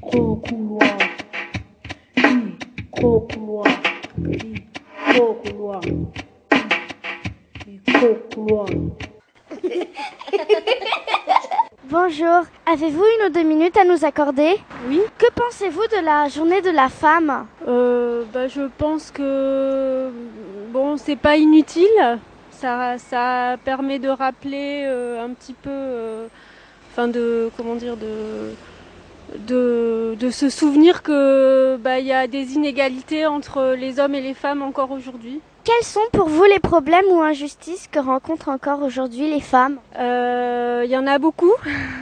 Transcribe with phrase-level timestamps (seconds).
[0.00, 0.98] Couloir.
[2.90, 3.66] Couloir.
[5.42, 5.80] Couloir.
[8.34, 8.66] Couloir.
[11.84, 14.56] Bonjour, avez-vous une ou deux minutes à nous accorder?
[14.88, 15.00] Oui.
[15.18, 17.46] Que pensez-vous de la journée de la femme?
[17.68, 20.10] Euh, bah, je pense que
[20.70, 22.18] bon, c'est pas inutile.
[22.50, 26.28] Ça, ça permet de rappeler euh, un petit peu, euh,
[26.92, 28.54] enfin de comment dire, de
[29.38, 34.20] de, de se souvenir que bah, il y a des inégalités entre les hommes et
[34.20, 35.40] les femmes encore aujourd'hui.
[35.64, 39.78] Quels sont pour vous les problèmes ou injustices que rencontrent encore aujourd'hui les femmes?
[39.98, 41.54] Euh, Il y en a beaucoup.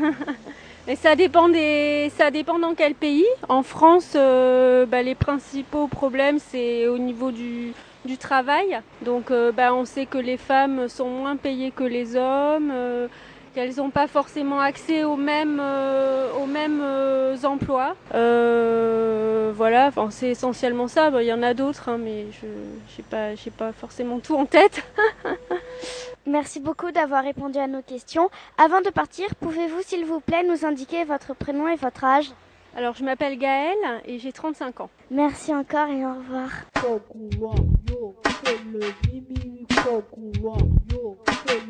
[0.90, 3.26] Et ça dépend des, ça dépend dans quel pays.
[3.50, 7.74] En France, euh, bah, les principaux problèmes c'est au niveau du,
[8.06, 8.80] du travail.
[9.02, 13.06] Donc, euh, bah, on sait que les femmes sont moins payées que les hommes, euh,
[13.54, 17.96] qu'elles n'ont pas forcément accès aux mêmes, euh, aux mêmes euh, emplois.
[18.14, 21.10] Euh, voilà, enfin, c'est essentiellement ça.
[21.10, 24.36] Bah, Il y en a d'autres, hein, mais je n'ai pas, j'ai pas forcément tout
[24.36, 24.82] en tête.
[26.26, 28.28] Merci beaucoup d'avoir répondu à nos questions.
[28.58, 32.30] Avant de partir, pouvez-vous s'il vous plaît nous indiquer votre prénom et votre âge?
[32.76, 34.90] Alors, je m'appelle Gaëlle et j'ai 35 ans.
[35.10, 36.50] Merci encore et au revoir.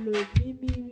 [0.05, 0.88] Le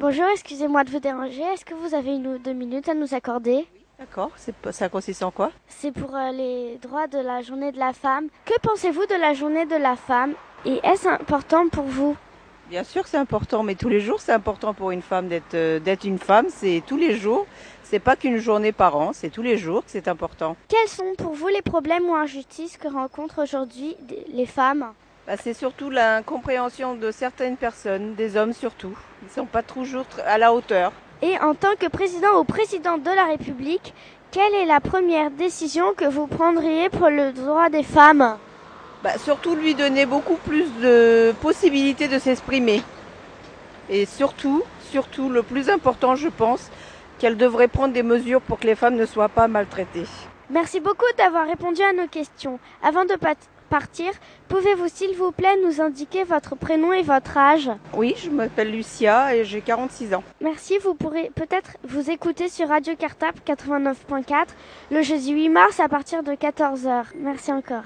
[0.00, 1.42] Bonjour, excusez-moi de vous déranger.
[1.42, 3.66] Est-ce que vous avez une ou deux minutes à nous accorder
[3.98, 4.30] D'accord,
[4.70, 5.50] ça consiste en quoi?
[5.66, 8.28] C'est pour euh, les droits de la journée de la femme.
[8.44, 12.16] Que pensez-vous de la journée de la femme et est-ce important pour vous?
[12.68, 15.54] Bien sûr que c'est important, mais tous les jours c'est important pour une femme d'être
[15.54, 17.46] euh, d'être une femme, c'est tous les jours.
[17.82, 20.56] C'est pas qu'une journée par an, c'est tous les jours que c'est important.
[20.68, 23.96] Quels sont pour vous les problèmes ou injustices que rencontrent aujourd'hui
[24.32, 24.92] les femmes?
[25.28, 28.96] Bah, c'est surtout l'incompréhension de certaines personnes, des hommes surtout.
[29.22, 30.90] Ils sont pas toujours à la hauteur.
[31.20, 33.92] Et en tant que président ou présidente de la République,
[34.30, 38.38] quelle est la première décision que vous prendriez pour le droit des femmes?
[39.02, 42.82] Bah, surtout lui donner beaucoup plus de possibilités de s'exprimer.
[43.90, 46.70] Et surtout, surtout, le plus important, je pense,
[47.18, 50.06] qu'elle devrait prendre des mesures pour que les femmes ne soient pas maltraitées.
[50.48, 52.58] Merci beaucoup d'avoir répondu à nos questions.
[52.82, 53.14] Avant de
[53.68, 54.10] partir,
[54.48, 57.70] pouvez-vous s'il vous plaît nous indiquer votre prénom et votre âge?
[57.94, 60.24] Oui, je m'appelle Lucia et j'ai 46 ans.
[60.40, 64.46] Merci, vous pourrez peut-être vous écouter sur Radio Cartap 89.4
[64.90, 67.04] le jeudi 8 mars à partir de 14h.
[67.16, 67.84] Merci encore.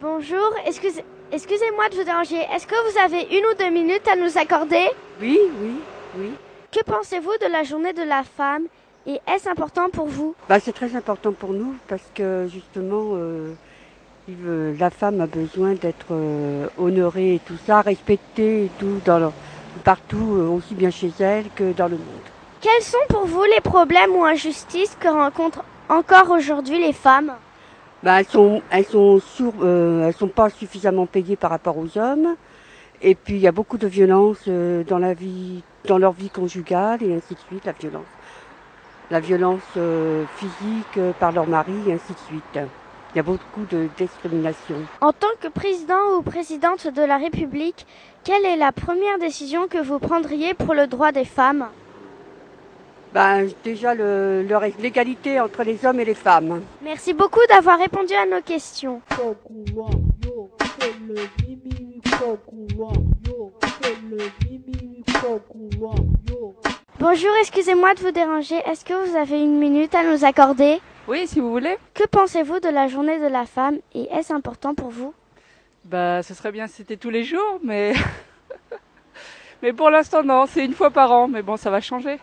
[0.00, 2.40] Bonjour, excusez- excusez-moi de vous déranger.
[2.52, 4.88] Est-ce que vous avez une ou deux minutes à nous accorder?
[5.20, 5.74] Oui, oui,
[6.18, 6.30] oui.
[6.72, 8.64] Que pensez-vous de la journée de la femme
[9.06, 13.52] et est-ce important pour vous Bah, c'est très important pour nous parce que justement, euh,
[14.78, 19.30] la femme a besoin d'être euh, honorée et tout ça, respectée et tout, dans le-
[19.84, 22.26] partout, euh, aussi bien chez elle que dans le monde.
[22.62, 27.32] Quels sont pour vous les problèmes ou injustices que rencontrent encore aujourd'hui les femmes?
[28.02, 31.98] Bah, elles sont, elles sont sur, euh, elles sont pas suffisamment payées par rapport aux
[31.98, 32.36] hommes.
[33.02, 37.02] Et puis il y a beaucoup de violence dans la vie, dans leur vie conjugale
[37.02, 38.06] et ainsi de suite, la violence,
[39.10, 42.58] la violence euh, physique euh, par leur mari et ainsi de suite.
[43.14, 44.76] Il y a beaucoup de discrimination.
[45.00, 47.86] En tant que président ou présidente de la République,
[48.24, 51.66] quelle est la première décision que vous prendriez pour le droit des femmes?
[53.12, 54.46] Ben, déjà le,
[54.78, 56.62] l'égalité entre les hommes et les femmes.
[56.82, 59.02] Merci beaucoup d'avoir répondu à nos questions.
[67.04, 68.54] Bonjour, excusez-moi de vous déranger.
[68.64, 70.80] Est-ce que vous avez une minute à nous accorder?
[71.08, 71.76] Oui, si vous voulez.
[71.94, 75.12] Que pensez-vous de la journée de la femme et est-ce important pour vous?
[75.84, 77.92] Bah, ce serait bien si c'était tous les jours, mais.
[79.62, 81.26] mais pour l'instant, non, c'est une fois par an.
[81.26, 82.20] Mais bon, ça va changer.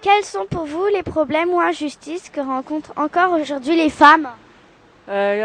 [0.00, 4.28] Quels sont pour vous les problèmes ou injustices que rencontrent encore aujourd'hui les femmes?
[5.08, 5.42] Euh,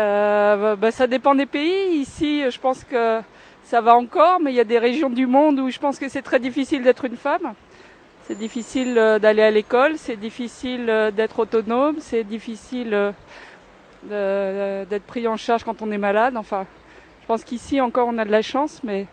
[0.68, 1.96] euh, bah, ça dépend des pays.
[1.96, 3.20] Ici, je pense que
[3.64, 6.10] ça va encore, mais il y a des régions du monde où je pense que
[6.10, 7.54] c'est très difficile d'être une femme.
[8.28, 13.14] C'est difficile euh, d'aller à l'école, c'est difficile euh, d'être autonome, c'est difficile
[14.12, 16.38] euh, d'être pris en charge quand on est malade.
[16.38, 16.66] Enfin,
[17.22, 19.08] je pense qu'ici encore on a de la chance, mais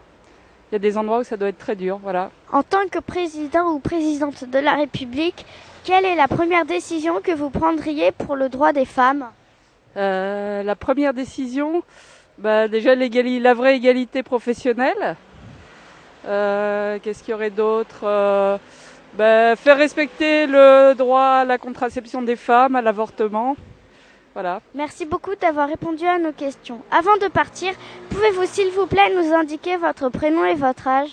[0.71, 1.99] il y a des endroits où ça doit être très dur.
[2.03, 2.31] Voilà.
[2.53, 5.45] En tant que président ou présidente de la République,
[5.83, 9.27] quelle est la première décision que vous prendriez pour le droit des femmes?
[9.97, 11.83] Euh, la première décision,
[12.39, 15.17] bah, déjà la vraie égalité professionnelle.
[16.27, 18.59] Euh, Qu'est-ce qu'il y aurait d'autre Euh,
[19.15, 23.57] bah, Faire respecter le droit à la contraception des femmes, à l'avortement.
[24.35, 24.61] Voilà.
[24.75, 26.83] Merci beaucoup d'avoir répondu à nos questions.
[26.91, 27.73] Avant de partir,
[28.11, 31.11] pouvez-vous s'il vous plaît nous indiquer votre prénom et votre âge?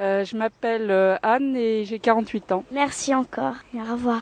[0.00, 2.64] Euh, je m'appelle euh, Anne et j'ai 48 ans.
[2.72, 4.20] Merci encore et au revoir.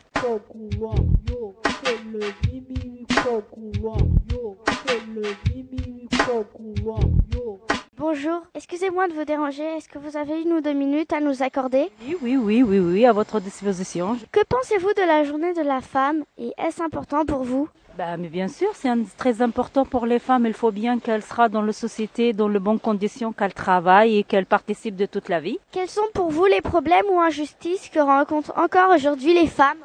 [8.61, 11.91] Excusez-moi de vous déranger, est-ce que vous avez une ou deux minutes à nous accorder?
[12.07, 14.19] Oui, oui, oui, oui, oui, à votre disposition.
[14.31, 16.25] Que pensez-vous de la journée de la femme?
[16.37, 17.71] Et est-ce important pour vous?
[17.97, 20.45] Bah, mais bien sûr, c'est très important pour les femmes.
[20.45, 24.25] Il faut bien qu'elles soient dans la société, dans de bonnes conditions, qu'elles travaillent et
[24.25, 25.59] qu'elles participent de toute la vie.
[25.73, 29.79] Quels sont pour vous les problèmes ou injustices que rencontrent encore aujourd'hui les femmes?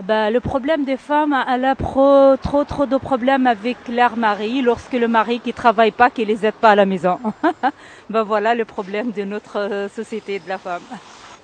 [0.00, 4.62] Bah, le problème des femmes, elle a pro- trop, trop de problèmes avec leur mari
[4.62, 7.18] lorsque le mari qui travaille pas, qui les aide pas à la maison.
[8.10, 10.80] bah, voilà le problème de notre euh, société de la femme.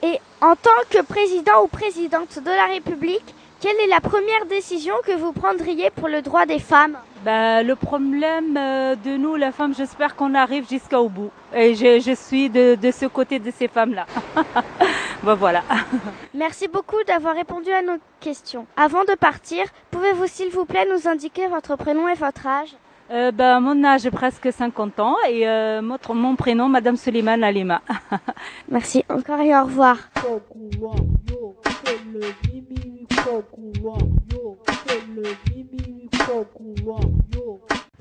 [0.02, 4.94] Et en tant que président ou présidente de la République, quelle est la première décision
[5.04, 6.96] que vous prendriez pour le droit des femmes?
[7.24, 11.30] Bah, le problème euh, de nous, les femmes, j'espère qu'on arrive jusqu'au bout.
[11.54, 14.06] Et je, je suis de, de ce côté de ces femmes-là.
[15.22, 15.62] bah, voilà.
[16.34, 18.66] Merci beaucoup d'avoir répondu à nos questions.
[18.76, 22.74] Avant de partir, pouvez-vous s'il vous plaît nous indiquer votre prénom et votre âge?
[23.10, 27.42] Euh, bah, mon âge est presque 50 ans et euh, mon, mon prénom, Madame Suleiman
[27.42, 27.80] Alima.
[28.68, 29.96] Merci encore et au revoir.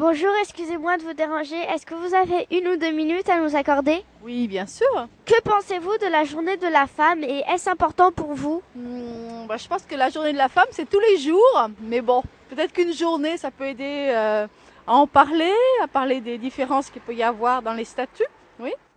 [0.09, 1.57] Bonjour, excusez-moi de vous déranger.
[1.57, 4.05] Est-ce que vous avez une ou deux minutes à nous accorder?
[4.23, 4.87] Oui, bien sûr.
[5.25, 8.63] Que pensez-vous de la journée de la femme et est-ce important pour vous?
[8.73, 11.69] Hmm, bah, je pense que la journée de la femme, c'est tous les jours.
[11.81, 14.47] Mais bon, peut-être qu'une journée, ça peut aider euh,
[14.87, 15.51] à en parler,
[15.83, 18.23] à parler des différences qu'il peut y avoir dans les statuts.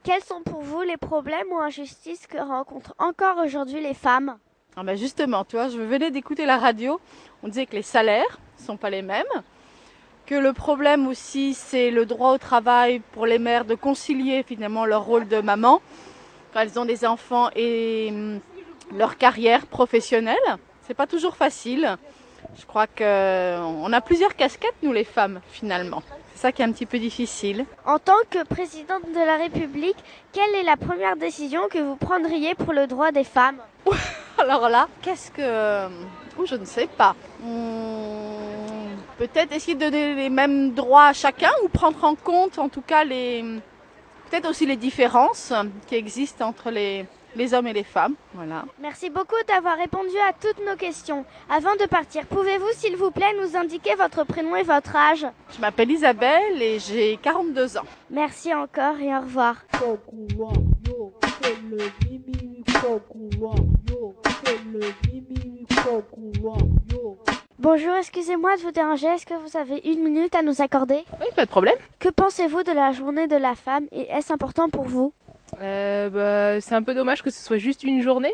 [0.05, 4.39] Quels sont pour vous les problèmes ou injustices que rencontrent encore aujourd'hui les femmes?
[4.77, 7.01] Ah bah justement, tu vois, je venais d'écouter la radio.
[7.43, 9.27] On disait que les salaires sont pas les mêmes.
[10.31, 14.85] Que le problème aussi, c'est le droit au travail pour les mères de concilier finalement
[14.85, 15.83] leur rôle de maman
[16.53, 18.39] quand elles ont des enfants et hum,
[18.97, 20.37] leur carrière professionnelle.
[20.87, 21.97] C'est pas toujours facile.
[22.57, 26.01] Je crois que on a plusieurs casquettes nous les femmes finalement.
[26.37, 27.67] C'est ça qui est un petit peu difficile.
[27.85, 29.99] En tant que présidente de la République,
[30.33, 33.59] quelle est la première décision que vous prendriez pour le droit des femmes?
[34.39, 35.89] Alors là, qu'est-ce que...
[36.39, 37.17] Oh, je ne sais pas.
[37.43, 38.40] Hmm,
[39.21, 42.81] Peut-être essayer de donner les mêmes droits à chacun ou prendre en compte en tout
[42.81, 43.45] cas les...
[44.31, 45.53] Peut-être aussi les différences
[45.87, 47.05] qui existent entre les,
[47.37, 48.15] les hommes et les femmes.
[48.33, 48.65] Voilà.
[48.81, 51.27] Merci beaucoup d'avoir répondu à toutes nos questions.
[51.51, 55.61] Avant de partir, pouvez-vous s'il vous plaît nous indiquer votre prénom et votre âge Je
[55.61, 57.85] m'appelle Isabelle et j'ai 42 ans.
[58.09, 59.57] Merci encore et au revoir.
[67.63, 69.07] Bonjour, excusez-moi de vous déranger.
[69.09, 71.05] Est-ce que vous avez une minute à nous accorder?
[71.21, 71.75] Oui, pas de problème.
[71.99, 75.13] Que pensez-vous de la journée de la femme et est-ce important pour vous?
[75.61, 78.33] Euh, bah, c'est un peu dommage que ce soit juste une journée.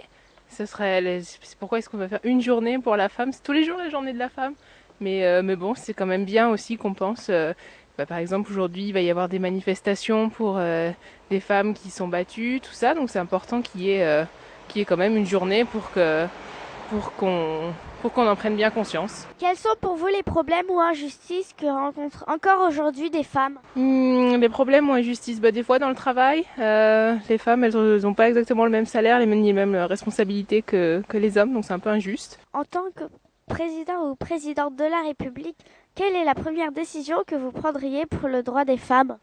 [0.49, 3.32] Ce serait, les- c'est pourquoi est-ce qu'on va faire une journée pour la femme?
[3.32, 4.55] C'est tous les jours la journée de la femme.
[5.00, 7.26] Mais, euh, mais bon, c'est quand même bien aussi qu'on pense.
[7.29, 7.52] euh,
[7.99, 10.56] bah, par exemple, aujourd'hui, il va y avoir des manifestations pour
[11.31, 12.94] des femmes qui sont battues, tout ça.
[12.94, 14.25] Donc c'est important qu'il y ait,
[14.69, 16.26] qu'il y ait quand même une journée pour que,
[16.91, 17.73] pour qu'on,
[18.03, 19.27] pour qu'on en prenne bien conscience.
[19.38, 23.58] Quels sont pour vous les problèmes ou injustices que rencontrent encore aujourd'hui des femmes?
[23.75, 27.75] Hmm, les problèmes ou injustices, bah, des fois dans le travail, euh, les femmes elles
[27.75, 31.53] n'ont pas exactement le même salaire, les mêmes, les mêmes responsabilités que, que les hommes,
[31.53, 32.39] donc c'est un peu injuste.
[32.53, 33.05] En tant que
[33.46, 35.58] président ou présidente de la République,
[35.94, 39.17] quelle est la première décision que vous prendriez pour le droit des femmes?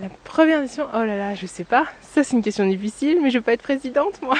[0.00, 3.30] La première question, oh là là, je sais pas, ça c'est une question difficile, mais
[3.30, 4.36] je veux pas être présidente moi.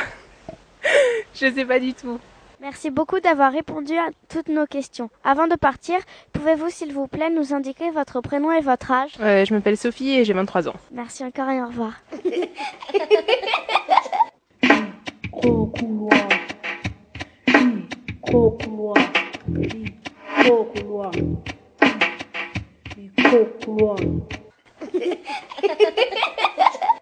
[1.35, 2.19] je sais pas du tout.
[2.61, 5.09] Merci beaucoup d'avoir répondu à toutes nos questions.
[5.25, 5.97] Avant de partir,
[6.35, 9.13] pouvez-vous s'il vous plaît nous indiquer votre prénom et votre âge?
[9.21, 10.75] Euh, je m'appelle Sophie et j'ai 23 ans.
[10.93, 11.95] Merci encore et au revoir.